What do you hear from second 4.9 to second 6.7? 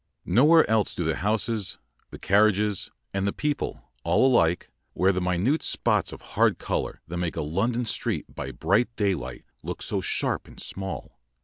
wear the minute spots of hard